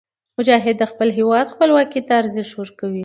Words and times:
مجاهد 0.39 0.75
د 0.79 0.83
خپل 0.91 1.07
هېواد 1.19 1.51
خپلواکۍ 1.53 2.01
ته 2.07 2.13
ارزښت 2.21 2.53
ورکوي. 2.57 2.99